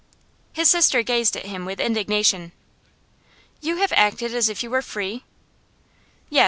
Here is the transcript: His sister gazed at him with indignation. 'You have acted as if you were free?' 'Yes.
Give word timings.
His 0.53 0.67
sister 0.67 1.03
gazed 1.03 1.37
at 1.37 1.45
him 1.45 1.63
with 1.63 1.79
indignation. 1.79 2.53
'You 3.61 3.75
have 3.75 3.93
acted 3.95 4.33
as 4.33 4.49
if 4.49 4.63
you 4.63 4.71
were 4.71 4.81
free?' 4.81 5.25
'Yes. 6.31 6.39